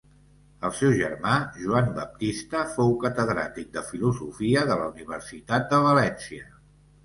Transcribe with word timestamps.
El 0.69 0.71
seu 0.77 0.93
germà 0.99 1.33
Joan 1.65 1.91
Baptista 1.99 2.63
fou 2.79 2.91
catedràtic 3.05 3.71
de 3.77 3.87
filosofia 3.93 4.67
de 4.73 4.81
la 4.83 4.91
Universitat 4.99 5.73
de 5.77 5.87
València. 5.89 6.53